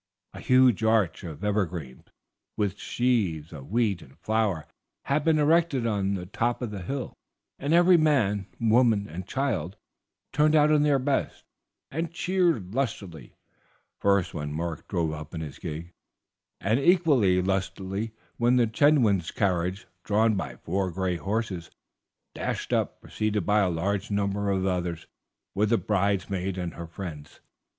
A 0.33 0.39
huge 0.39 0.83
arch 0.83 1.23
of 1.23 1.43
evergreens, 1.43 2.05
with 2.57 2.79
sheaves 2.79 3.53
of 3.53 3.69
wheat 3.69 4.01
and 4.01 4.17
flowers, 4.17 4.65
had 5.03 5.23
been 5.23 5.37
erected 5.37 5.85
on 5.85 6.15
the 6.15 6.25
top 6.25 6.63
of 6.63 6.71
the 6.71 6.81
hill, 6.81 7.13
and 7.59 7.71
every 7.71 7.97
man, 7.97 8.47
woman, 8.59 9.07
and 9.07 9.27
child 9.27 9.75
turned 10.33 10.55
out 10.55 10.71
in 10.71 10.81
their 10.81 10.97
best, 10.97 11.43
and 11.91 12.11
cheered 12.11 12.73
lustily, 12.73 13.35
first, 13.99 14.33
when 14.33 14.51
Mark 14.51 14.87
drove 14.87 15.11
up 15.13 15.35
in 15.35 15.41
his 15.41 15.59
gig, 15.59 15.91
and 16.59 16.79
equally 16.79 17.39
lustily 17.39 18.11
when 18.37 18.55
the 18.55 18.65
Chetwynd 18.65 19.31
carriage, 19.35 19.85
drawn 20.03 20.33
by 20.33 20.55
four 20.55 20.89
gray 20.89 21.17
horses, 21.17 21.69
dashed 22.33 22.73
up, 22.73 23.01
preceded 23.01 23.45
by 23.45 23.59
a 23.59 23.69
large 23.69 24.09
number 24.09 24.49
of 24.49 24.65
others 24.65 25.05
with 25.53 25.69
the 25.69 25.77
bridesmaids 25.77 26.57
and 26.57 26.73
friends. 26.89 27.39